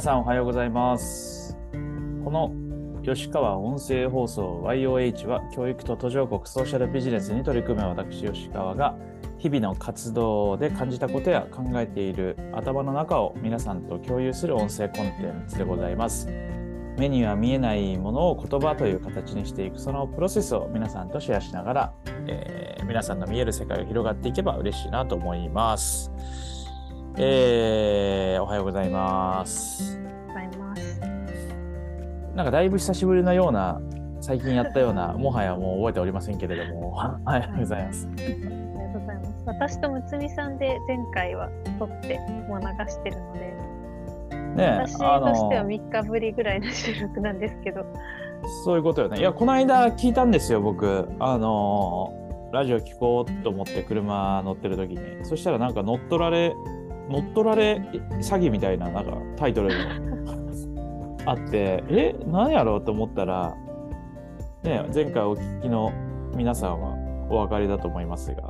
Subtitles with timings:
[0.00, 1.58] 皆さんおはようございます。
[2.24, 2.54] この
[3.02, 8.96] 吉川音声放送 YOH は教育と途上国ソーシャルビジネスに取り組む私吉川が
[9.36, 16.28] 日々の活動で感じたことや考えている頭の中を皆さんと共有する音声コンテンツでございます。
[16.96, 21.94] 目には見えないものを言葉という形にしていくそのプロセスを皆さんとシェアしながら、
[22.26, 26.10] えー皆さんの見える世界が広がっていけば嬉しいなと思います。
[27.22, 30.00] えーおはようございます。
[30.26, 31.00] ございます。
[32.34, 33.78] なんかだいぶ久しぶりのような、
[34.22, 38.08] 最近やったような、もはやもう覚えておりませんけれども、はい、ありがとうございます。
[38.10, 39.42] ありがとうございます。
[39.44, 43.40] 私とむつみさんで前回は撮ってもう流してるので、
[44.56, 47.84] ね私とあしてはの、3日ぶりぐらいの収録なんですけど、
[48.64, 49.20] そういうことよね。
[49.20, 51.06] いや、この間聞いたんですよ、僕。
[51.18, 52.14] あの、
[52.50, 55.22] ラジオ聞こうと思って車乗ってる時に。
[55.26, 56.54] そしたらなんか乗っ取られ、
[57.10, 57.76] 乗っ取られ
[58.20, 59.74] 詐欺みたいな、なんかタイトルが
[61.26, 63.54] あって、 え、何やろうと思ったら、
[64.62, 65.90] ね、前回お聞きの
[66.36, 66.94] 皆さんは
[67.28, 68.42] お分かりだと思いますが、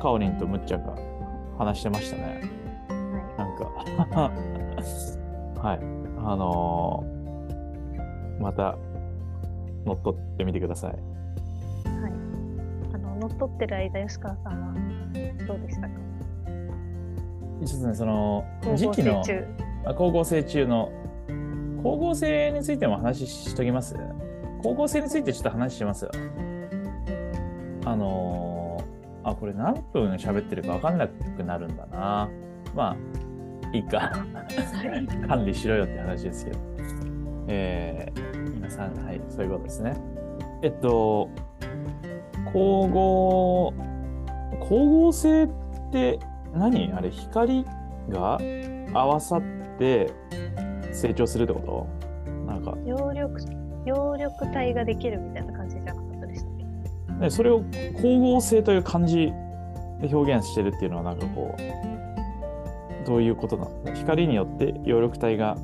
[0.00, 0.94] カオリンとむっちゃんが
[1.58, 2.40] 話してましたね。
[3.38, 3.64] なんか、
[5.62, 5.78] はい。
[6.24, 7.22] あのー
[8.40, 8.76] また
[9.84, 10.90] 乗っ取ってみてください。
[10.90, 11.02] はい。
[12.94, 14.74] あの、乗っ取ってる間、吉川さんは
[15.46, 16.01] どうでしたか？
[17.64, 18.44] ちょっとね、その
[18.76, 19.22] 時期の
[19.88, 20.90] 光合成中の
[21.78, 23.96] 光合成についても話ししときます？
[24.60, 26.10] 光合成についてちょっと話しますよ。
[27.84, 28.62] あのー
[29.24, 32.28] あ、これ何分喋ってるか分かんなくなるんだな。
[32.74, 32.96] まあ、
[33.72, 34.26] いいか。
[35.28, 36.58] 管理しろよって話ですけど。
[37.46, 39.96] えー、皆さん、はい、そういうことですね。
[40.62, 41.28] えっと、
[42.46, 43.72] 光合、
[44.62, 45.48] 光合成っ
[45.92, 46.18] て
[46.54, 46.92] 何？
[46.92, 47.64] あれ、光
[48.08, 48.38] が
[48.92, 49.42] 合わさっ
[49.78, 50.12] て
[50.92, 51.86] 成長するってこと？
[52.46, 53.20] なんか、葉緑、
[53.86, 56.64] 葉緑体ができるみたいな感じじゃなかったでしたっけ？
[57.14, 57.62] ね、それを
[57.96, 59.32] 光合成という漢字
[60.00, 65.56] で表現してるっていうのはなんかこう、どういうことなの光によって葉緑体が、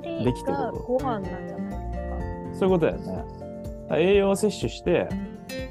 [0.00, 2.58] 光できてるがご飯なんじゃないですか？
[2.60, 3.24] そういうことだよね。
[3.92, 5.08] 栄養を摂取して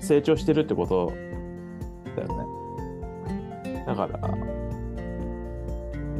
[0.01, 1.13] 成長してるってこと
[2.15, 2.58] だよね。
[3.89, 4.19] だから、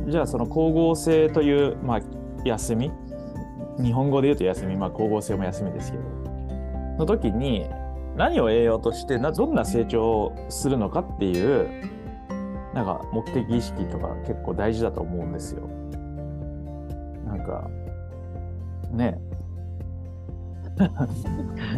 [0.08, 2.02] じゃあその光合成という、まあ、
[2.44, 2.92] 休み、
[3.80, 6.04] 日本語で言うと休み、まあ光合成も休みですけど、
[6.98, 7.68] の時に
[8.16, 11.70] 何を栄養としてなどんな成長をするのかっていう、
[12.74, 15.68] なんか目的意識とか結構大事だと思うんですよ。
[17.28, 17.70] なんか、
[18.92, 19.20] ね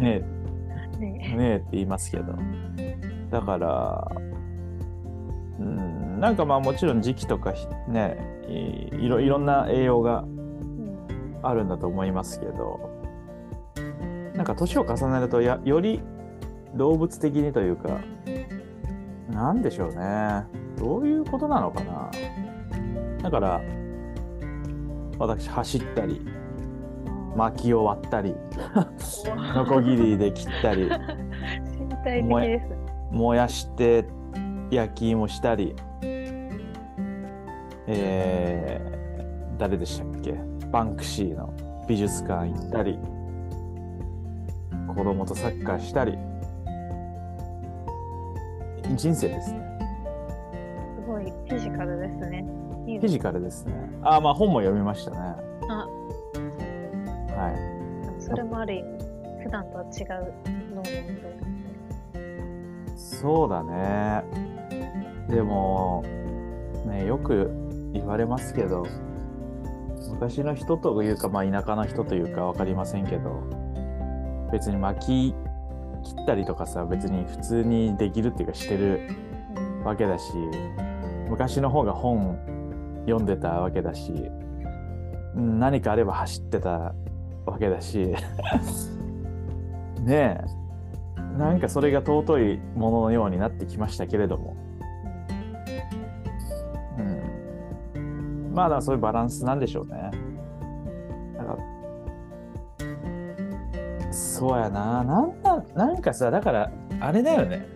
[0.00, 0.20] ね
[0.98, 2.32] ねえ、ねえって言いますけど。
[3.30, 4.08] だから、
[5.62, 8.18] うん、なんかまあもちろん時期とかひね、
[8.48, 12.90] いいろいろんな栄養がうんあるんだと思いますけど、
[14.34, 16.00] なんか年を重ねるとやより
[16.74, 18.00] 動物的にというか、
[19.30, 20.44] なんでしょうね。
[20.78, 22.10] どういうことなのかな。
[23.22, 23.60] だから、
[25.18, 26.20] 私走ったり、
[27.36, 28.34] 薪を割ったり、
[29.54, 30.90] ノコギリで切ったり、身
[32.04, 32.76] 体的ですね。
[33.10, 34.04] 燃やして
[34.74, 35.76] 焼き芋したり、
[37.86, 40.34] えー、誰でしたっけ？
[40.70, 41.52] バンクシーの
[41.86, 42.98] 美術館行ったり、
[44.88, 46.16] 子供とサッカーしたり、
[48.96, 49.78] 人生ですね。
[50.96, 52.42] すごいフィジカルですね。
[52.86, 53.74] フィジカルですね。
[54.02, 55.18] あー、まあ本も読みましたね。
[55.68, 55.86] あ、
[57.36, 57.56] はい。
[58.22, 59.04] それもある意味、
[59.44, 60.32] 普段とは違う
[60.70, 61.28] 脳の運動。
[62.96, 64.24] そうだね。
[65.32, 66.04] でも、
[66.86, 67.50] ね、よく
[67.92, 68.86] 言われますけど、
[70.10, 73.42] 昔の人というか、まあ、田舎の人というか分かりませんけど、
[74.52, 75.34] 別に薪
[76.04, 79.08] 切ったりとかさ、別に普通にできるっていうかしてる
[79.56, 79.84] うん。
[79.84, 80.32] わけだし、
[81.28, 82.38] 昔の方が本
[83.06, 84.12] 読んでたわけだし、
[85.34, 86.94] うん何かあれば走ってた
[87.46, 88.14] わけだし、
[90.04, 94.51] ねえ、なんかそれが尊いもののようになってきましたけれども、
[98.52, 100.10] まあだからそういうバランスなんでしょうね。
[101.36, 101.56] なんか
[104.10, 106.70] そうやな、なんだ、なんかさ、だから
[107.00, 107.66] あれだよね。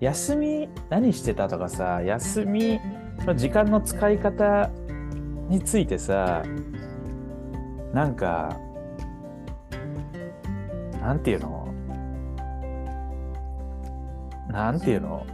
[0.00, 2.78] 休み何してたとかさ、休み
[3.20, 4.70] の時間の使い方
[5.48, 6.42] についてさ、
[7.94, 8.58] なんか、
[11.00, 11.68] なんていうの？
[14.50, 15.24] なんていうの？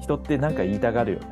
[0.00, 1.26] 人ってなんか言いたがるよね。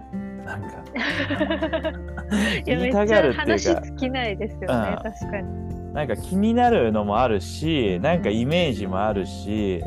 [0.45, 0.69] なんか
[2.67, 5.13] や、言いめったちゃ話尽きないですよね、うん。
[5.13, 5.93] 確かに。
[5.93, 9.81] なんか気になるのもあるしなんかイメージもあるし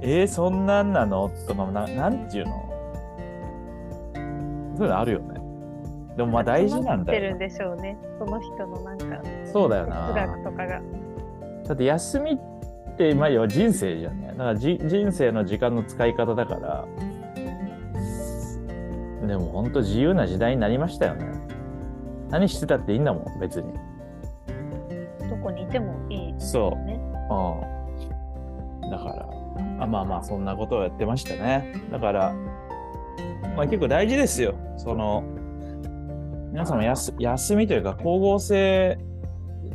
[0.00, 1.30] えー、そんなんなの？
[1.46, 2.70] とかもななんていうの？
[4.76, 5.40] そういうのあるよね。
[6.16, 10.80] でもまあ大事なんだ詰まってるよんでしょうね、その人のなんか、なそうだよ哲な学とかが。
[11.66, 14.28] だって休みってまあ要は人生じゃんね。
[14.28, 16.84] だからじ人生の時間の使い方だから。
[19.26, 21.26] でも本当自由な時代になりましたよね
[22.30, 23.72] 何してたっていいんだもん別に
[25.28, 27.00] どこにいてもいいですそうね。
[27.30, 28.90] うん。
[28.90, 29.28] だから、
[29.80, 31.72] あまあまあ、そんなことをやってましたね。
[31.90, 32.34] だから、
[33.56, 34.54] まあ結構大事ですよ。
[34.76, 35.22] その、
[36.52, 38.98] 皆さんも休休みというか、光合成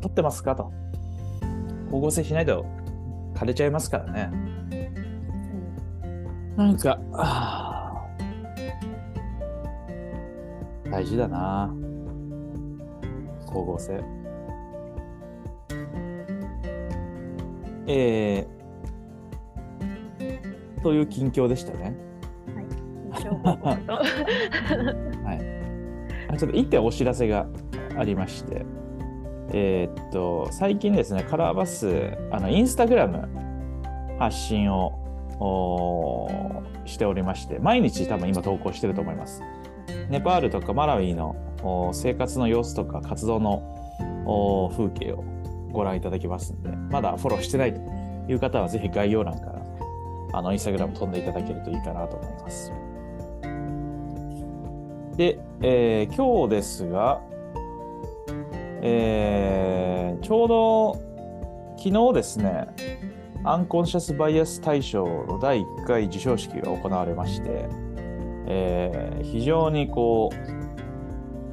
[0.01, 0.71] 取ってますかと。
[1.87, 2.65] 光合成しないと
[3.35, 4.29] 枯れちゃいますからね。
[4.33, 4.49] うん
[6.59, 6.99] なんか、
[10.91, 11.73] 大事だな。
[13.49, 14.03] 光合成。
[17.87, 21.95] えー、という近況でしたね。
[23.21, 23.69] 情報と
[26.29, 27.47] あちょっと一点お知らせが
[27.97, 28.65] ありまして、
[29.51, 33.27] えーっと、最近ですね、カラーバス、あの、インスタグラム
[34.19, 34.93] 発信を
[36.85, 39.41] しておりまして、毎日多分今投稿してると思います。
[40.09, 41.48] ネパールとかマラウイのお
[41.93, 43.63] 生活の様子とか活動の
[44.25, 45.23] お風景を
[45.71, 47.79] ご覧いただけますんで、まだフォローしてないと
[48.27, 49.59] いう方はぜひ概要欄から
[50.33, 52.71] あのインスタグラム飛んでいただけるといいかなと思います。
[55.15, 57.21] で、えー今日ですが、
[58.81, 61.09] えーちょうど
[61.77, 62.67] 昨日ですね、
[63.43, 67.67] アンコンシャスバイアス大賞の第1回授賞式が行われまして、
[68.47, 70.58] えー非常にこう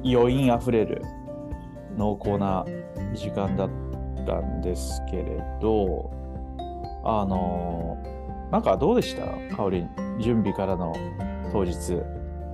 [0.03, 1.01] 余韻あふれる
[1.97, 2.65] 濃厚な
[3.13, 3.69] 時間だっ
[4.25, 5.23] たんですけれ
[5.61, 6.11] ど
[7.03, 8.17] あのー
[8.51, 9.55] なんかどうでした？
[9.55, 9.89] かおりん
[10.19, 10.93] 準備からの
[11.51, 12.01] 当日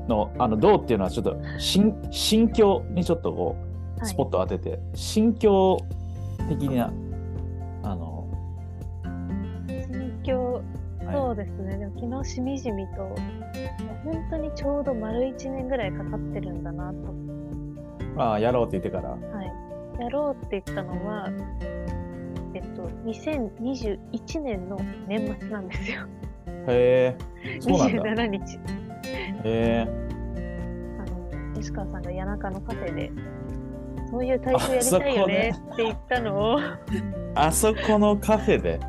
[0.08, 4.10] のあのどうっていうのはちょっと心心境にちょっとこうはい。
[4.10, 5.78] スポット当てて、心境
[6.50, 6.92] 的な
[7.84, 8.28] あの、
[9.68, 10.64] 心境、
[11.06, 11.16] はい。
[11.16, 13.16] そうですね、でも昨日しみじみと、
[14.04, 16.98] 本当にちょうど丸1年ぐらいかかってるんだなと、
[18.18, 19.10] ああやろうって言ってから。
[19.10, 19.18] は
[19.98, 21.30] い、やろうって言ったのは、
[22.54, 24.78] えっと、2021年の
[25.08, 26.06] 年末なんですよ。
[26.68, 27.16] へ
[27.48, 27.60] え。
[27.60, 28.04] そうなんだ。
[28.04, 28.60] 27日。
[29.06, 29.88] へえ。
[31.00, 33.12] あの、西川さんが谷中のカフェで、
[34.12, 36.60] そういう体操やりたいよねって言ったのを、
[37.36, 38.80] あそこのカフェで。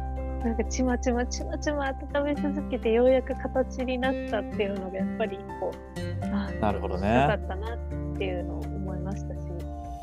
[0.45, 7.79] なんかちまちまちまちま温め続けてようやく形になったっていうのがやっぱりこうあなるほどよかねったなっ
[8.19, 8.74] ていうのを
[9.15, 9.41] ましたし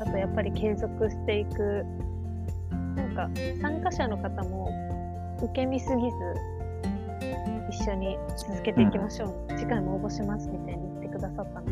[0.00, 1.84] あとやっぱり継続していく。
[2.96, 3.30] なんか
[3.62, 4.70] 参加者の方も
[5.42, 6.16] 受け身すぎず
[7.70, 11.66] 一緒に続けていきましょう、次回も応募しますみたいに言ってくださったの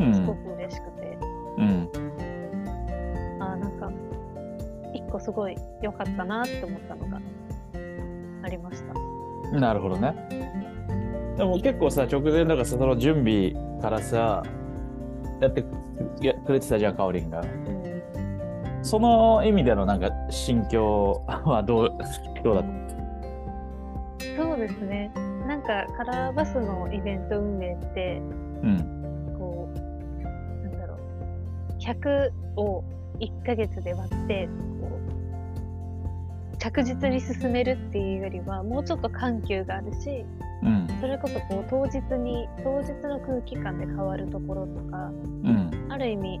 [0.00, 0.10] うん。
[0.12, 1.18] がすごく嬉しくて、
[1.56, 1.88] うん。
[3.40, 3.90] あーなんか
[4.92, 7.18] 一個すごい良かったなって思ったのが
[8.42, 9.58] ありました。
[9.58, 10.14] なるほどね。
[11.38, 14.42] でも結構さ直前だからさその準備からさ
[15.40, 15.64] やって
[16.20, 17.40] やくれてたじゃんかおりんが。
[17.40, 18.02] うん。
[18.82, 21.90] その意味でのなんか心境はどう
[22.42, 24.42] どうだった？
[24.42, 25.12] そうですね。
[25.46, 28.20] なんかカラーバスのイベント運営って、
[28.62, 29.34] うん。
[29.38, 29.78] こう、
[30.62, 30.98] なんだろう、
[31.78, 32.84] 100を
[33.20, 34.48] 1ヶ月で割って、
[34.80, 34.88] こ
[36.52, 40.24] う、着実に進めるっていうよりは、もうちょっと緩急があるし、
[40.62, 40.86] うん。
[41.00, 45.10] それこそこう当日に、当日の空気感で変わるところとか、
[45.44, 46.40] うんある意味、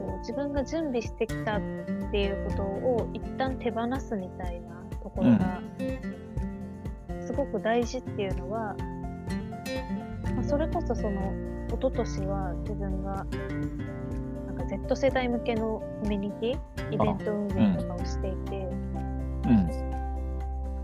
[0.00, 1.60] こう自分が準備してきたっ
[2.10, 5.60] ていうことを一旦手放すみたいなところが、
[7.24, 8.74] すごく大事っていうのは、
[10.34, 11.32] まあ、それこそその
[11.68, 13.24] 一昨年は自分が
[14.46, 19.92] なんか Z 世代向けのコミュニティイベント運営とかをしていて、うん。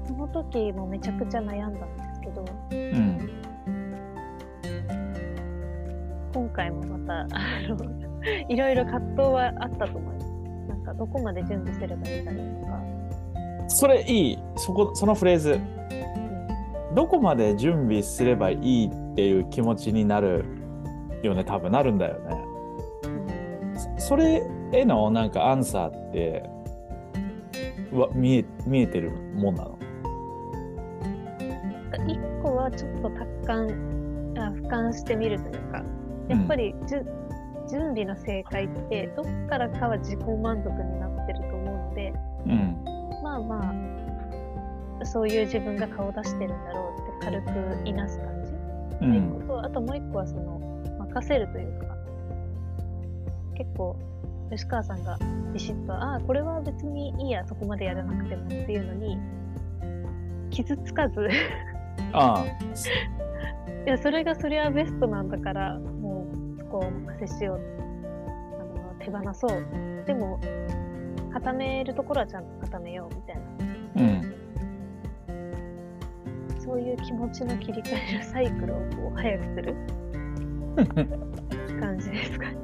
[0.06, 2.44] その時もめちゃくちゃ悩んだんですけど
[6.32, 7.28] 今回もまたあ
[7.68, 7.76] の
[8.48, 10.26] いろいろ葛藤はあったと思います。
[10.68, 12.82] なんかどこまで準備すればいいんだろうとか、
[13.68, 14.38] それいい。
[14.56, 15.58] そこそのフレーズ。
[16.94, 20.44] どこまで準備すればいいっていう気持ちになる
[21.22, 21.44] よね。
[21.44, 22.44] 多分なるんだよね。
[23.04, 23.08] う
[23.96, 24.00] ん。
[24.00, 24.42] それ
[24.72, 26.48] へのなんかアンサーって
[27.92, 29.78] うわ見え見えてるもんなの？
[32.06, 33.66] 一個はちょっと達観
[34.38, 35.67] あ俯瞰してみるというか
[36.28, 37.06] やっぱりじゅ、
[37.70, 42.12] 準備の正解ってどっからかは自己満足になってると思うので
[42.46, 42.76] うん。
[43.22, 43.74] まあま
[45.00, 48.52] あそういう自分が顔出してるんだろうって軽くいなす感じ
[49.06, 49.46] う一個ん。
[49.46, 51.86] とあともう一個はその任せるというか
[53.54, 53.96] 結構
[54.50, 55.18] 吉川さんが
[55.52, 59.18] ビシッとああこれは別にいいやそこまでやらなくてもっていうのに
[60.50, 61.28] 傷つかず
[62.12, 62.44] ああ。
[63.86, 65.78] いやそれがそれはベストなんだから
[66.68, 67.60] こをお任せしよう
[68.60, 70.40] あの手放そうでも
[71.32, 73.42] 固めるところはちゃんと固めようみたいな
[73.96, 74.38] うん。
[76.68, 79.74] そういう気持ちの切り替えるサイクルをこう早くする
[81.80, 82.56] 感じですかね。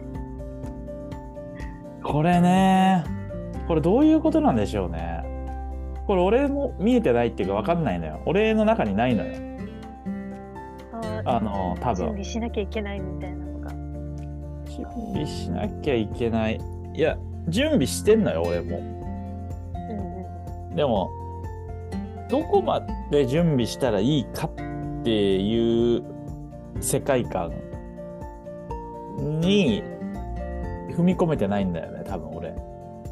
[2.04, 3.02] これね、
[3.66, 5.24] これどういうことなんでしょうね。
[6.06, 8.20] これ俺も見えてないっていうか分かんないのよ。
[8.26, 9.32] 俺の中にないのよ。
[11.24, 11.96] ああの、多分。
[11.96, 13.43] 準備しなきゃいけないみたいな。
[14.76, 16.60] 準備しなきゃいけない。
[16.94, 17.16] いや、
[17.48, 18.80] 準備してんのよ、俺も。
[20.74, 21.10] でも、
[22.28, 24.50] どこまで準備したらいいかっ
[25.04, 26.02] ていう
[26.80, 27.52] 世界観
[29.40, 29.82] に
[30.96, 32.54] 踏み込めてないんだよね、多分俺。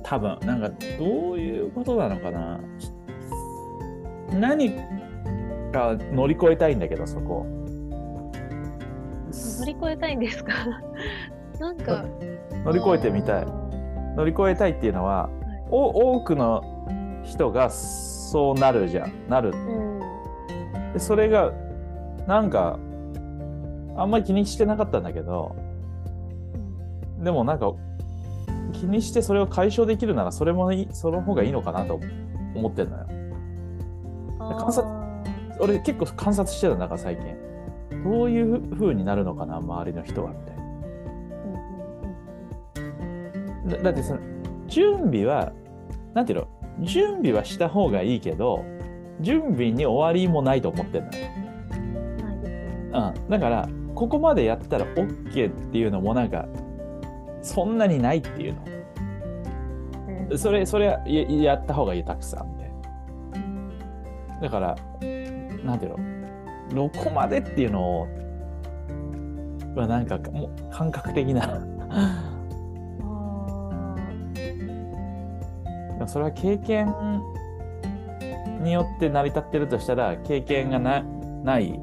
[0.02, 2.60] 多分、なんかどういうことなのかな。
[4.32, 4.70] 何
[5.72, 7.46] か乗り越えたいんだけど、そこ。
[9.30, 10.52] 乗り越えたいんですか？
[11.62, 12.04] なんか。
[12.64, 13.46] 乗り越えてみたい。
[14.16, 15.30] 乗り越えたいっていうのは、
[15.70, 19.28] お多くの人がそうなるじゃん。
[19.28, 20.92] なるうん。
[20.92, 21.52] でそれが
[22.26, 22.78] なんか
[23.96, 25.56] あんまり気にしてなかったんだけど
[27.18, 27.72] でもなんか
[28.72, 32.00] 気にしてそれを解消できるならそれもいいその方がいいのかなと
[32.54, 33.06] 思ってんのよ
[34.38, 35.12] 観察あ
[35.60, 37.36] 俺結構観察してたんだから最近
[38.04, 40.61] どういう風になるのかな周りの人はみたいー
[43.76, 44.20] だだってその
[44.68, 45.52] 準備は
[46.14, 46.48] なんていうの？
[46.80, 48.64] 準備はした方がいいけど
[49.20, 51.26] 準備に終わりもないと思ってんのよ。
[52.94, 53.28] うん。
[53.28, 56.46] だからここまでやったら OK っていうのもなんか
[57.42, 58.56] そんなにないっていう
[60.08, 60.28] うん。
[60.30, 62.70] のそれそれはややった方がいいたくさんみたい
[64.30, 64.76] なだから
[65.62, 65.98] なんていう
[66.74, 66.88] の？
[66.88, 68.08] どこまでっていうのを
[69.76, 71.60] はなんかもう感覚的な
[76.12, 76.94] それは経験
[78.60, 81.80] によって成り立ってるとしたら経験がなない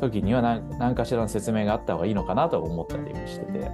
[0.00, 3.58] 時には何何かしらの説明があった方がいいのかなと思ったりしてて。
[3.58, 3.64] ー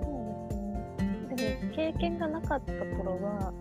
[0.00, 1.60] そうですね。
[1.60, 3.52] でも経験がなかった頃は、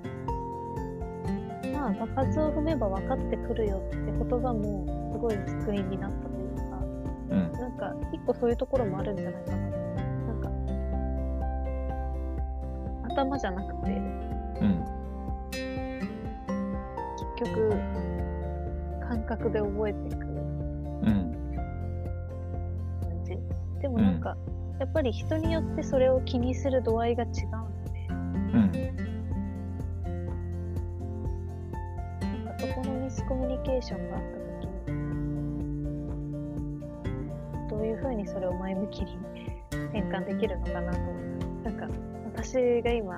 [1.74, 6.64] まあ、場数を踏めば分かってくるよって言葉もすごい救いになったというか、
[7.32, 9.85] うんなんか一個そういうところもあるんじゃないかな。
[13.16, 14.86] 頭じゃなくて、うん。
[17.18, 17.72] 結局、
[19.08, 20.18] 感覚で覚えていく。
[20.18, 20.30] う
[21.10, 21.32] ん。
[23.02, 23.40] 感じ。
[23.82, 24.36] でもなんか、
[24.80, 28.96] やっぱり人によってそれを気にする度合いが違うので、うん。
[32.20, 34.28] なんかそこのミスコミュニケーションがあった
[34.60, 35.06] 時に、
[37.70, 39.18] どういうふうにそれを前向きに
[39.70, 41.16] 転換できるのかなと思。
[41.64, 41.88] なんか、
[42.46, 43.16] 私が今、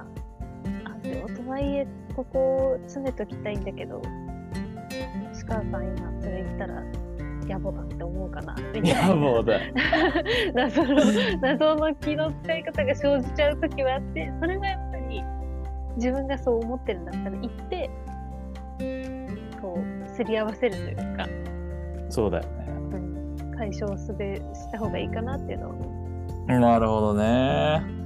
[0.85, 4.01] あ、でもとはいえ、ここを詰めときたいんだけど、
[5.33, 6.81] 石川さん今それ言ったら、
[7.45, 8.87] 野暮だって思うかなみたいな。
[8.87, 9.59] いやもうだ
[10.55, 10.95] 謎の
[11.41, 15.23] 謎の気の使い方が生じちゃう時はあってそれはやっぱり
[15.95, 17.89] 自分がそう思ってるんだったら言って
[19.61, 21.25] こうすり合わせるというか、
[22.09, 22.49] そうだよね。
[22.91, 25.97] うん、解消すべした方がいいかなっていうのを
[26.47, 27.96] なるほどね。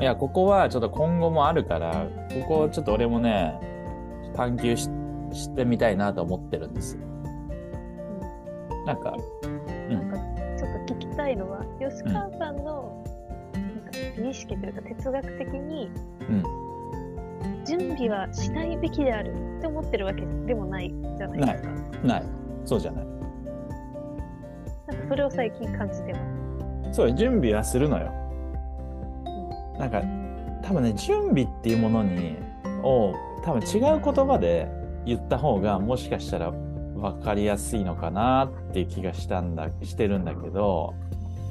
[0.00, 2.06] いや、ここはちょっと今後もあるから、
[2.42, 3.58] ここをちょっと俺もね、
[4.34, 4.88] 探求し
[5.32, 7.00] してみたいなと思ってるんですよ。
[8.86, 9.16] なんか、
[9.90, 10.16] なんか
[10.56, 13.04] ちょっと聞きたいのは吉川さんの
[13.52, 15.90] なんか美意識というか哲学的に
[16.28, 21.70] うん、準備はしないべきであるって思ってるわけでもないじゃないですか。
[22.04, 22.24] ない。
[22.64, 23.06] そうじゃない。
[24.86, 26.18] なんかそれを最近感じてま
[26.92, 26.96] す。
[26.96, 28.17] そう、準備はするのよ。
[29.78, 30.02] なんか、
[30.62, 32.36] 多分ね、準備っていうものに、
[32.82, 34.68] を、多分違う言葉で
[35.06, 40.94] 言った方が、もしかしたら分かりやすいのかなっていう気がしたんだ、してるんだけど、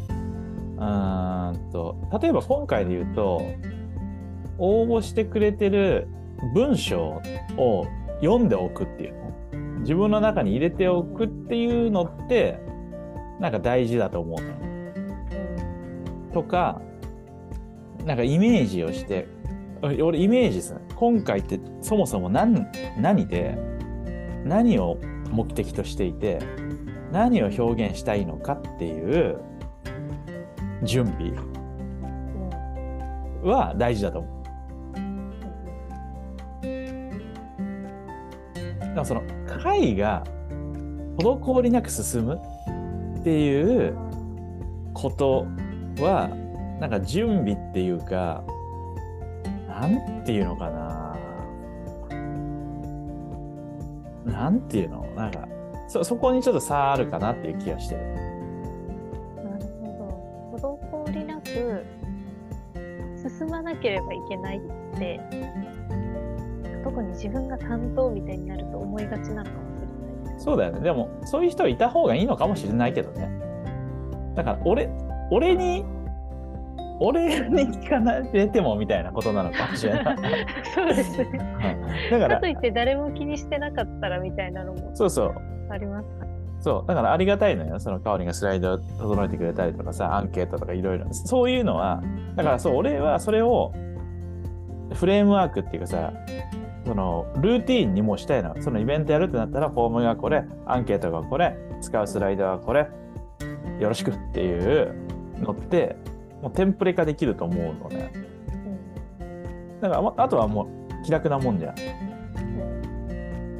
[0.10, 3.41] うんと、例えば今回で言うと、
[4.60, 6.07] 応募してくれてる
[6.53, 7.22] 文章
[7.57, 7.86] を
[8.22, 9.27] 読んでおくっていうの。
[9.79, 12.60] 自分の中に入れておくっていうのって、
[13.39, 16.34] なんか大事だと思う。
[16.34, 16.81] とか
[18.07, 19.27] なんかイメージをして
[19.81, 22.65] 俺イメージでする今回ってそもそも何
[22.97, 23.57] 何で
[24.45, 24.97] 何を
[25.29, 26.39] 目的としていて
[27.11, 29.37] 何を表現したいのかっていう
[30.83, 31.33] 準備
[33.43, 34.37] は大事だと思う。
[38.79, 39.23] だからその
[39.61, 40.23] 会が
[41.19, 42.39] 滞りなく進む
[43.19, 43.97] っていう
[44.93, 45.45] こと
[45.99, 46.47] は
[46.79, 48.43] なんか準備っていうか
[49.67, 51.17] なんていうのかな
[54.25, 55.05] なんていうの？
[55.15, 55.48] なんか
[55.88, 58.01] そそこにちょっと差あるかなっていう気がしてる。
[59.43, 60.79] なるほど。
[61.05, 61.86] 滞りなく
[63.17, 64.62] 進まなければいけないっ
[65.00, 65.19] て、
[66.84, 69.88] 特に自分が担当みたいになると思いがちなのかもしれ
[70.29, 70.39] ない。
[70.39, 70.81] そうだよね。
[70.81, 73.31] でも、そういう人いた方がいいのかもしれないけどね。
[74.36, 74.89] だから、俺、
[75.31, 75.86] 俺に、
[77.00, 78.00] 俺に聞か
[78.34, 80.18] れてもみたいなことなのかもしれない。
[80.74, 81.27] そうですね。
[82.12, 85.36] だか、からといって誰も気にしてなかったらみたいなのもそうそう。
[85.70, 86.25] ありますか？
[86.60, 86.88] そう。
[86.88, 87.80] だからありがたいのよ。
[87.80, 91.06] その、かおりがスライドを整えてくれたりとかさ、アンケートとかいろいろ。
[91.12, 92.01] そういうのは、
[92.36, 93.74] だからそう、俺はそれを、
[94.94, 96.13] フレームワークっていうかさ、
[96.86, 98.56] その、ルーティーンにもうしたいの。
[98.62, 102.88] そのイベントやるってなったら、フォームがこれ、アンケートがこれ、使うスライドはこれ、
[103.80, 104.96] よろしくっていう
[105.39, 105.96] のって、
[106.41, 108.12] もうテンプレ化できると思うのね。
[109.82, 111.75] だから、まあとはもう気楽なもんじゃん。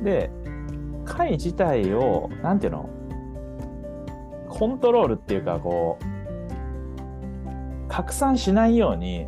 [0.04, 0.30] で、
[1.06, 2.90] 会自体を、なんていうの？
[4.50, 9.28] コントロールっていうか、こう、拡散しないように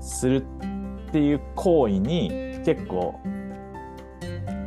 [0.00, 0.44] する
[1.08, 3.18] っていう行為に結構、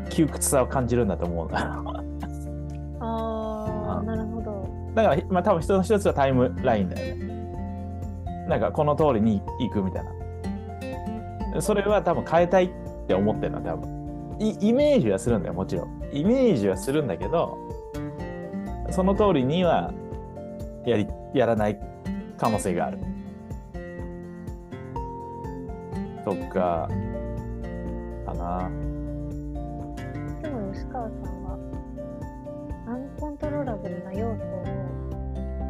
[0.09, 1.83] 窮屈さを感じるんだと思うな。
[2.99, 4.69] ああ、 なるほど。
[4.93, 7.22] だから、まあ多分一つ一つはタイムラインだよね。
[8.53, 10.03] なんかこの通りに行くみたい
[11.51, 11.59] な。
[11.59, 12.69] それは多分変えたいっ
[13.07, 14.69] て思ってるの多分イ。
[14.69, 16.09] イメージはするんだよ、もちろん。
[16.11, 17.57] イメージはするんだけど、
[18.91, 19.91] その通りには
[20.85, 21.79] やり、やらない
[22.37, 22.99] 可能性がある。
[26.23, 26.87] とか、
[28.27, 28.69] かな。
[30.43, 31.57] でも吉川さんは、
[32.87, 34.63] アンコントローラブルな要素を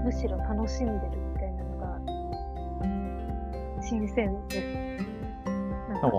[0.04, 1.23] むしろ楽しんでる、
[3.94, 4.66] 新鮮です。
[5.90, 6.10] なんか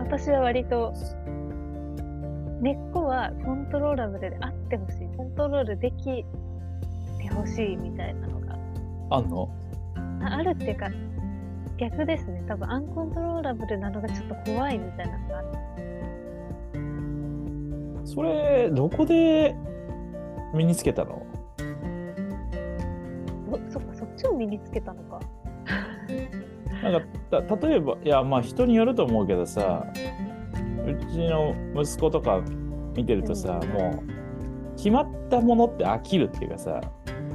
[0.00, 0.92] 私は割と、
[2.60, 4.98] 根っこはコントローラブルであってほしい。
[5.16, 6.24] コントロールできて
[7.32, 8.58] ほしいみたいなのが
[9.10, 9.48] あんの？
[10.24, 10.88] ああるっていうか、
[11.78, 12.42] 逆ですね。
[12.48, 15.58] 多分アンコントローラブルなのがちょっと怖いみたいなのがあって。
[18.06, 19.54] それ、どこで
[20.52, 21.24] 身につけたの？
[23.52, 25.11] おそっか、そっちを身につけたのか。
[26.82, 29.86] なんかた例えばいやまあ人によると思うけどさ
[30.84, 32.42] うちの息子とか
[32.96, 34.12] 見てるとさ、うんもう
[34.76, 36.80] 決まったものって飽きるっていうかさ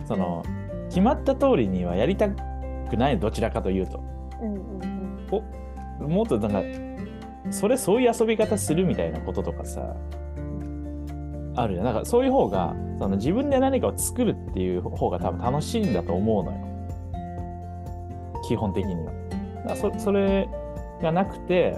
[0.05, 0.43] その
[0.89, 4.03] 決まった通りにはやりたくないどちらかというと。
[4.41, 5.27] うんうん
[6.01, 6.11] うん。
[6.11, 6.61] もっとなんか
[7.51, 9.95] それそういう遊び方するみたいなこととかさ
[11.55, 11.85] あるじゃん。
[11.85, 16.67] なんかそういう方がその自分で何かを作るっていう方が多分楽しいんだと思うのよ。
[18.47, 19.11] 基本的には
[19.75, 20.49] そそれ
[21.01, 21.77] がなくて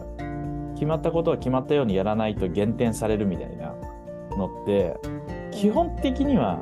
[0.75, 3.75] 決まったことは決まったようにやらないと減点されるみたいな
[4.37, 4.95] のって
[5.51, 6.61] 基本的には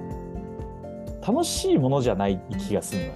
[1.25, 3.13] 楽しいものじゃない気がするのよ。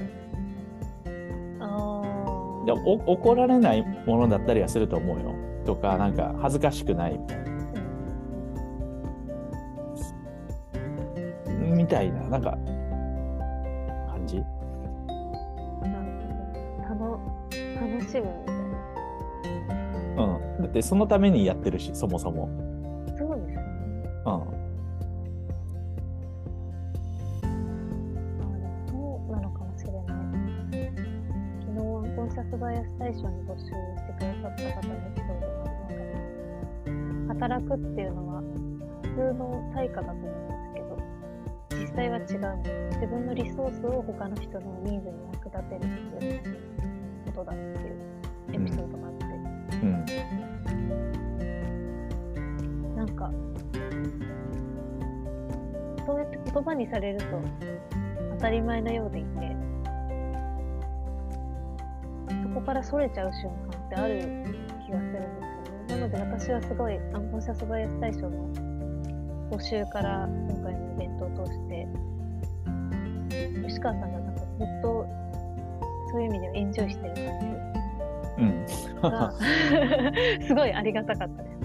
[1.61, 5.33] あでお怒られないものだったりはすると思うよ。
[5.65, 7.43] とかなんか恥ずかしくないみたいな。
[11.75, 12.21] みたいな。
[12.29, 12.57] なんか
[20.81, 22.47] ってそのためにやってるしそもそも
[23.07, 23.17] な。
[23.17, 23.63] そうですね。
[24.25, 24.61] うん
[28.87, 28.95] そ
[29.29, 30.03] うなのかもしれない。
[31.61, 31.77] 昨日、
[32.15, 33.71] コンシャスバイアス大賞に募集し
[34.07, 35.63] てくださった方のエピソードが
[36.57, 38.41] なんか、働くっていうのは
[39.03, 42.25] 普通の対価だと思うんですけど、実際は違う。
[42.95, 46.41] 自分のリソースを他の人のニーズに役立てるっていう
[47.27, 48.11] ことだっていう
[48.53, 49.10] エピソードが
[49.81, 50.05] うん
[52.95, 53.31] なんか、
[56.05, 57.25] そうやって言葉にされると
[58.35, 59.55] 当たり前のようでいて、
[62.43, 64.19] そこからそれちゃう瞬間ってある
[64.85, 65.19] 気がするんで
[65.87, 66.01] すよね。
[66.01, 68.29] なので私はすごいアンコンシャスバイアス大賞の
[69.49, 71.87] 募集から今回のイベントを通して、
[73.67, 75.07] 吉川さんがなんかずっと
[76.11, 77.13] そういう意味ではエンジョイしてる
[78.37, 78.65] うん。
[80.47, 81.55] すごいありがたかったです。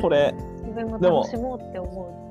[0.00, 2.22] これ、自分もでも楽しもうって思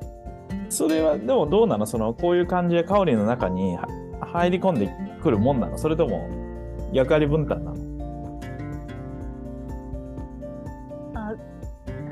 [0.69, 1.85] それはでもどうなの？
[1.85, 3.87] そのこういう感じでカオリンの中には
[4.33, 4.89] 入り込んで
[5.21, 5.77] くるもんなの？
[5.77, 6.29] それとも
[6.93, 7.77] 役割分担なの？
[7.77, 7.81] う。
[11.13, 11.35] あ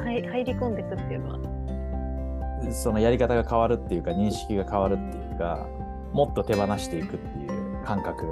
[0.03, 1.39] はい入り込んでくっていうのは？
[2.71, 5.65] そのやり方が変わるっていうか認識が変わるっていうか
[6.11, 8.25] もっと手放していくっていう感覚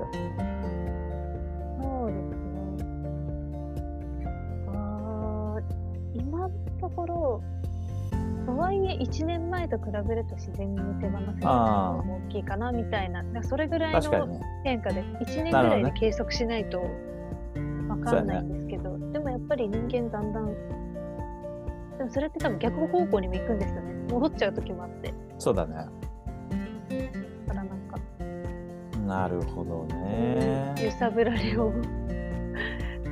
[9.07, 15.31] 1年前と比べると自然に手放せるのが大きいかなみたいな、それぐらいの変化です。
[15.31, 16.79] 1年ぐらいで計測しないと
[17.87, 20.53] わかんないんですけど、でもやっぱり人間だんだん、
[21.97, 23.93] でもそれって多分逆方向にも行くんですよね。
[24.11, 25.13] 戻っちゃう時もあって。
[25.37, 25.75] そうだね。
[25.75, 27.97] だからなんか、
[29.05, 30.75] なるほどね。
[30.83, 31.71] 揺さぶられを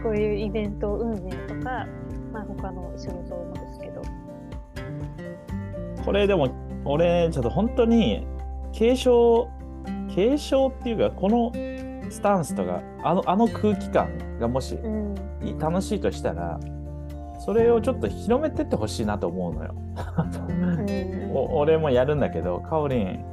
[0.03, 1.87] こういうイベント運営とか、
[2.31, 3.35] まあ、他の仕事
[6.05, 6.49] これでも
[6.85, 8.27] 俺ちょっと本当に
[8.71, 9.49] 継承
[10.13, 11.51] 継承っていうかこの
[12.11, 16.59] スタンスとかあのあの空気感がもしうんい楽しいとしたら
[17.43, 19.75] それをちょっと広めてってほしいなと思うのよ。
[21.53, 23.25] 俺もやるんだけどカオリン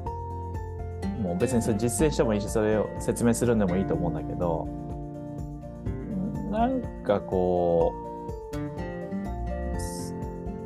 [1.23, 4.67] もう別にそれ実践してもいいしそれを説明するんでもいいと思うんだけど
[6.51, 8.12] なんかこう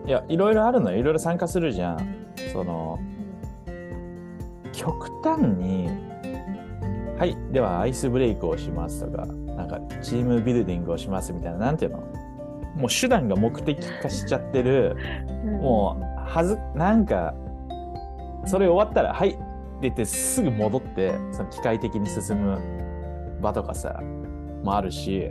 [0.07, 0.99] いやいろいろあるのよ。
[0.99, 2.17] いろいろ参加するじゃん。
[2.53, 2.99] その
[4.73, 5.89] 極端に
[7.19, 11.99] 「はいではアイスブレイクをします」とかなんかチームビルディングをしますみたいななんていうの？
[12.77, 14.97] もう手段が目的化しちゃってる
[15.61, 17.35] もうはずなんか
[18.45, 19.39] それ終わったら「はい」って
[19.83, 22.59] 言ってすぐ戻ってその機械的に進む
[23.43, 24.01] 場とかさ
[24.63, 25.31] もあるし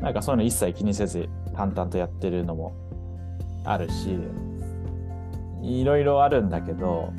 [0.00, 2.74] なんかそういうの一切気にせず淡々とやってるのも
[3.64, 4.18] あるし
[5.62, 7.12] いろいろあるんだけど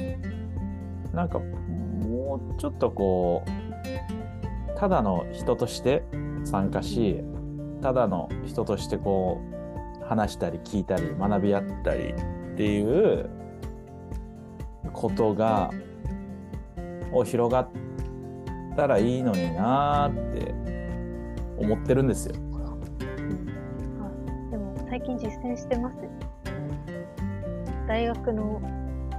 [1.13, 6.03] なんかもうちょっとこうただの人として
[6.43, 7.23] 参加し
[7.81, 9.41] ただの人としてこ
[10.01, 12.13] う話したり聞いたり学び合ったり
[12.53, 13.29] っていう
[14.93, 15.71] ことが
[17.13, 17.69] を広がっ
[18.75, 20.53] たらいいのになーって
[21.57, 22.35] 思ってるんですよ。
[23.99, 25.97] あでも最近実践してます
[27.91, 28.61] 大学の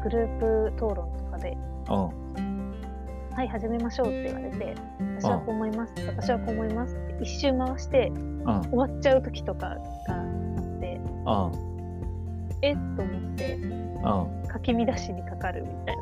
[0.03, 1.55] グループ討論とかで
[1.91, 2.73] うん
[3.37, 4.75] 「はい始めましょう」って言われて
[5.21, 8.63] 「私はこう思います」私はこう思います」って一周回してうん。
[8.63, 11.53] 終わっちゃう時とかがあってうん。
[12.63, 14.53] えっと思ってうん。
[14.55, 15.97] 書き乱しにかかるみたい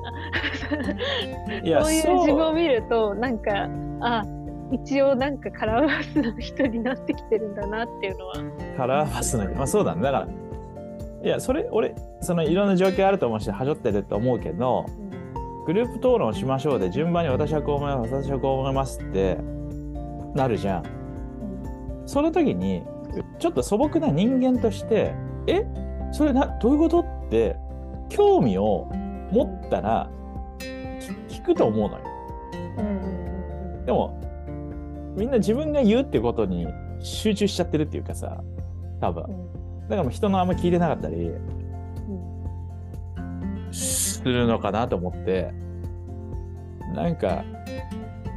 [1.50, 1.60] な。
[1.62, 1.92] いやそう。
[1.92, 3.68] いう自分を見るとなんか
[4.00, 4.24] あ
[4.70, 8.34] 一応なんかカラーバスの人になってきてるんだなっていうのは。
[8.76, 10.02] カラーバスのまあそうだね。
[10.02, 10.28] だから
[11.22, 14.86] いやそれ俺そのいろんな状況あると思うしはじょってると思うけど
[15.66, 19.36] グループ討論しましょうで順番に私はこう思います私はこう思いますって
[20.34, 20.84] なるじゃん。
[22.06, 22.82] その時に
[23.38, 25.12] ちょっと素朴な人間として
[25.46, 25.66] え？
[26.12, 27.00] それなどういうこと？
[27.00, 27.56] って
[28.08, 28.88] 興味を
[29.30, 30.08] 持ったら
[31.28, 32.04] き聞くと思うのよ。
[33.86, 36.66] でもみんな自分が言うってことに
[37.00, 38.42] 集中しちゃってるっていうかさ
[39.00, 39.24] 多分。
[39.24, 39.59] うん
[39.90, 41.30] だからもう人のあんま聞いてなかったりう
[43.68, 43.74] ん。
[43.74, 45.52] するのかなと思って。
[46.94, 47.44] なんか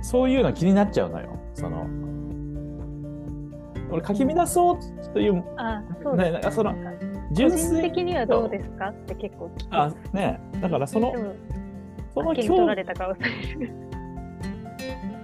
[0.02, 1.40] そういうの気になっちゃうのよ。
[1.54, 1.88] その
[3.92, 4.80] 俺書き乱そう
[5.14, 6.74] というあそうですねその
[7.32, 9.76] 純個人粋的にはどうですかって結構聞く。
[9.76, 11.14] あねだからその
[12.14, 13.72] その手に取興られた顔される。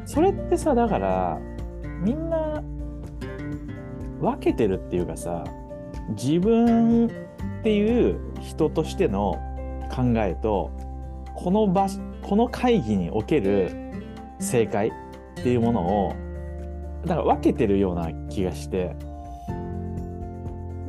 [0.06, 1.40] それってさだから
[2.02, 2.64] みんな
[4.20, 5.44] 分けてるっていうかさ
[6.10, 7.10] 自分っ
[7.64, 9.38] ていう人としての
[9.90, 10.72] 考えと
[11.36, 11.88] この場
[12.22, 13.72] この会議における
[14.40, 14.92] 正解っ
[15.36, 16.16] ていうものを
[17.06, 18.96] だから分けてるような気がして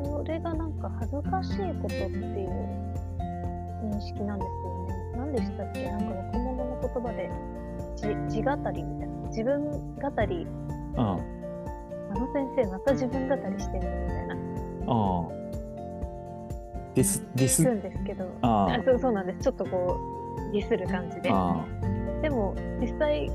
[0.02, 2.06] それがなんか恥ずかしいことってい
[2.44, 2.50] う
[3.84, 4.94] 認識なんですよね。
[5.16, 5.90] 何でしたっけ？
[5.90, 7.30] なんか若者の言葉で
[7.96, 9.28] 自自語りみたいな。
[9.28, 10.46] 自分語り、
[10.96, 14.34] うんあの先生また自分語りしてるみたいな。
[14.90, 14.94] う
[15.36, 15.40] ん。
[16.94, 18.82] ディスディスするんですけど、ああ。
[18.84, 19.40] そうそうなんです。
[19.40, 19.98] ちょっとこ
[20.50, 21.30] う、ディスる感じで。
[21.32, 21.64] あ
[22.22, 23.30] でも実際、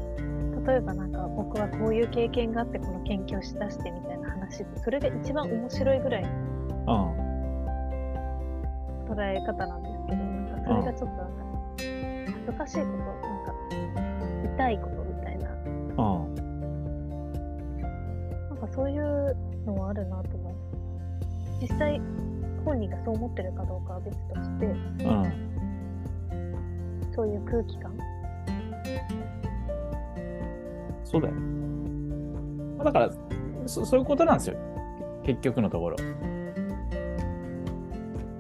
[0.68, 7.26] 例えばなんか僕はこういう経験があってこの研究をしだしてみたいな話それが一番面白いぐらいうん
[9.06, 11.44] 捉え方なんですけど、なんかそれがちょっとなんか、
[12.34, 13.54] 恥ずかしいこと、なんか、
[14.56, 16.36] 痛いことみたいな、うん。
[18.50, 20.45] なんかそういうのはあるなと思う。
[21.62, 22.02] 実際、
[22.64, 25.46] 本人がそう思ってるかどうかは別として、うん。
[27.14, 27.98] そういう空気感。
[31.04, 31.34] そうだよ。
[32.84, 33.10] だから
[33.66, 34.58] そ、そういうことなんですよ。
[35.24, 35.98] 結局のところ。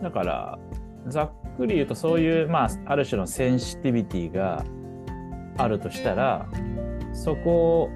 [0.02, 0.60] だから、
[1.08, 4.64] ざっくり言うとそういう、まあ、ある種のセンシティビティが
[5.58, 6.48] あるとしたら、
[7.14, 7.90] そこ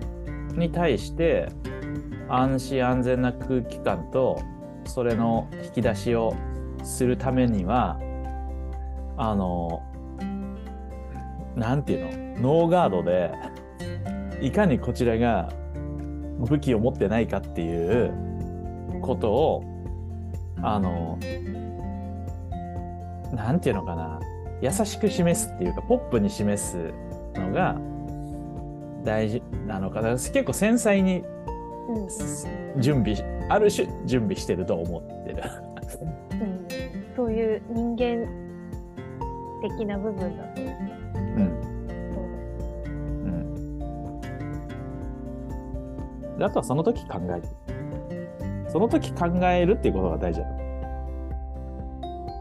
[0.56, 1.50] に対して
[2.30, 4.42] 安心安全な空気感と、
[4.90, 6.34] それの引き出しを
[6.84, 8.00] するためには、
[9.18, 9.84] あの、
[11.56, 12.64] なんていうの？
[12.64, 13.32] ノーガードで、
[14.42, 15.50] いかにこちらが
[16.40, 18.12] 武器を持ってないかっていう
[19.02, 19.64] ことを、
[20.62, 21.20] あの、
[23.34, 24.20] なんていうのかな、
[24.62, 26.94] 優しく示すっていうか、ポップに示す
[27.36, 27.78] のが
[29.04, 30.12] 大事なのかな。
[30.12, 31.24] 結構繊細に
[32.78, 35.44] 準備し、ある種準備してると思ってる。
[36.32, 36.68] うん
[37.16, 38.26] そういう人間
[39.62, 40.70] 的な部分だと、うん。
[42.14, 42.22] そ
[43.26, 43.28] う
[46.36, 46.38] ん。
[46.38, 47.44] であとはその時考える。
[48.70, 50.54] その時考えるっていうことが大事だと。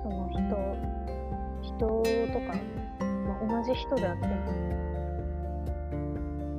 [0.05, 0.41] その人、
[1.63, 1.79] 人
[2.33, 2.55] とか、
[3.01, 4.35] まあ、同じ人であっても、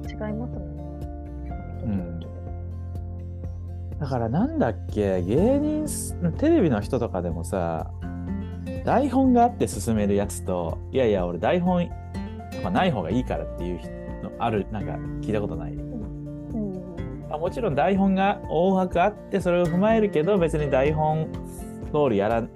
[0.10, 0.79] 違いますもんね。
[4.00, 7.92] だからなんだっけ芸人すテレビの人とかでもさ
[8.86, 11.90] 台本があって進めるやつといやいや俺台本
[12.72, 13.80] ない方がいいからっていう
[14.24, 15.74] のあるなんか聞いたことない？
[15.74, 17.28] うん。
[17.30, 21.28] あもちろん台本が大枠あってそれを踏まえるけど別に台本
[21.92, 22.50] 通りやらん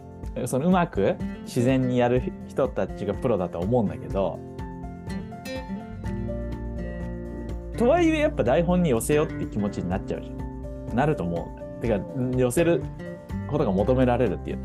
[0.46, 4.40] そのうまく自然にやる人たちがプロだと思うんだけど
[7.78, 10.43] とはいえやっぱ台本に寄せようって気持ちになっちゃうじゃん
[10.94, 12.00] なると思うてか
[12.36, 12.84] 寄せる
[13.50, 14.60] ことが求められるっていう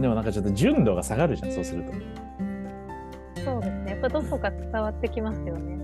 [0.00, 1.92] でもなんかちょっと純度が下がるじゃんそうすると
[3.44, 3.90] そうですね。
[3.90, 5.74] やっぱどこか伝わってきますよね。
[5.74, 5.82] うん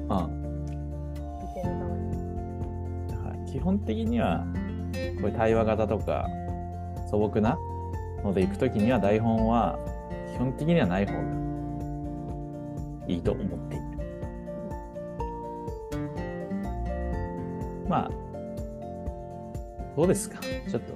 [1.40, 3.09] 見てる側に。
[3.09, 4.46] だから基本的には
[5.20, 6.28] こういう対話型とか
[7.11, 7.59] 素朴な
[8.22, 9.78] ので行くときには台本は
[10.33, 11.20] 基本的にはない方が
[13.09, 13.88] いいと思っている。
[17.88, 18.11] まあ、
[19.96, 20.38] どうですか？
[20.40, 20.92] ちょっと。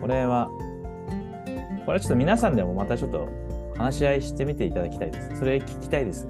[0.00, 0.48] これは、
[1.84, 3.28] これはちょっと皆さんでもまたちょっと
[3.76, 5.38] 話し合いしてみていただきたいです。
[5.38, 6.28] それ聞きたいです。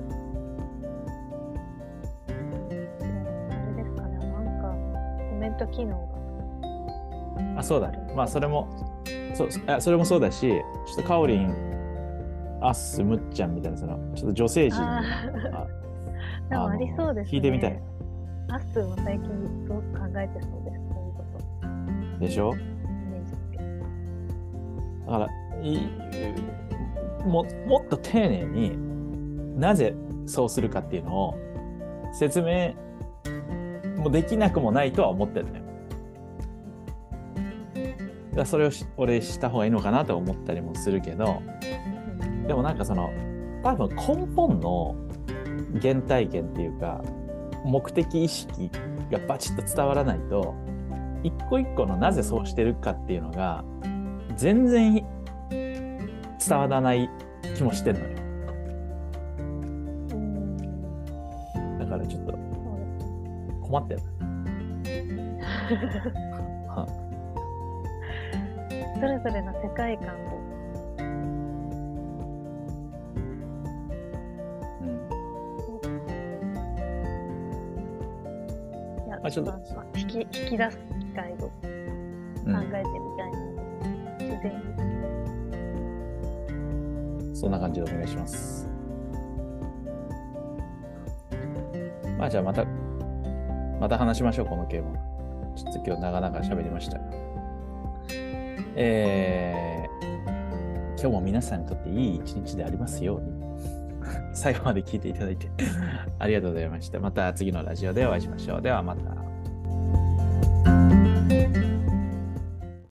[2.28, 4.18] あれですかね。
[4.18, 4.74] なんか、
[5.30, 6.08] コメント機能
[7.56, 7.90] あ、そうだ。
[8.14, 8.68] まあ、それも、
[9.34, 10.58] そうあそれもそうだし、ちょ
[10.94, 11.50] っとカオリン、
[12.60, 14.80] アッス、ムッちゃんみたいな、その、ちょっと女性陣。
[14.80, 15.02] あ
[16.52, 17.38] あありそうですね。
[17.38, 17.82] 聞いてみたい。。
[18.48, 19.28] アッスーも最近
[19.64, 20.78] すごく考えてそうです。
[20.88, 21.24] そういうこ
[22.18, 22.24] と。
[22.24, 22.54] でしょ？
[22.54, 23.64] イメージつけて
[25.06, 25.28] だから
[25.62, 25.80] いい
[27.26, 29.94] も、もっと丁寧になぜ
[30.26, 31.34] そうするかっていうのを
[32.12, 32.74] 説明
[33.96, 35.62] もできなくもないとは思ってるのよ。
[38.34, 41.42] だそれをし俺した方がいいのかなと思ったりもするけど、
[42.46, 43.10] でもなんかその
[43.64, 44.94] 多分根本の
[45.82, 47.02] 原体験っていうか
[47.66, 48.70] 目的意識
[49.10, 50.54] がバチッと伝わらないと
[51.22, 53.64] 一個一個のなぜそうしてるかっていうのが
[54.36, 55.04] 全然
[55.50, 57.10] 伝わらない
[57.56, 58.06] 気もしてんのよ。
[60.10, 61.78] うん。
[61.78, 62.32] だからちょっと
[63.62, 64.00] 困ってる
[66.68, 66.86] は
[69.00, 70.55] それぞれの世界観を
[79.26, 79.52] いや、あちょっと
[79.98, 81.50] 引き引き出す機会を考
[82.46, 82.54] うん。
[82.54, 82.72] えてみ
[83.16, 83.38] たいな、
[84.20, 84.52] 自然
[87.30, 87.36] に。
[87.36, 88.68] そんな感じでお願いします。
[92.18, 92.64] まあじゃあまた
[93.80, 94.92] また話しましょうこの件は
[95.54, 96.98] ちょっと今日長々喋りました
[98.74, 100.06] えー、
[100.92, 103.35] 今日も皆さんにとっていい一日でありますように
[104.46, 105.50] 最後まで聞いていただいて
[106.20, 107.00] ありがとうございました。
[107.00, 108.62] また次のラジオでお会いしましょう。
[108.62, 109.35] ではまた。